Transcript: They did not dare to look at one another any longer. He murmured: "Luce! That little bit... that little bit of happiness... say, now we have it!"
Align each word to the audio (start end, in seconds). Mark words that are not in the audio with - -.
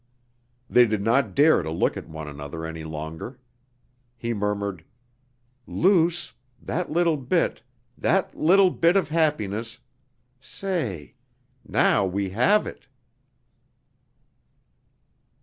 They 0.67 0.87
did 0.87 1.03
not 1.03 1.35
dare 1.35 1.61
to 1.61 1.69
look 1.69 1.95
at 1.95 2.09
one 2.09 2.27
another 2.27 2.65
any 2.65 2.83
longer. 2.83 3.39
He 4.17 4.33
murmured: 4.33 4.83
"Luce! 5.67 6.33
That 6.59 6.89
little 6.89 7.17
bit... 7.17 7.61
that 7.99 8.33
little 8.35 8.71
bit 8.71 8.97
of 8.97 9.09
happiness... 9.09 9.77
say, 10.39 11.13
now 11.63 12.03
we 12.07 12.31
have 12.31 12.65
it!" 12.65 12.87